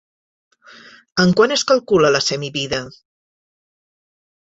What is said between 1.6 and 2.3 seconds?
calcula la